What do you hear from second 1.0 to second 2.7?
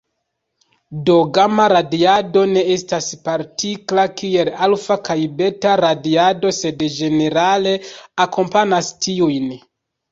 Do, gama-radiado ne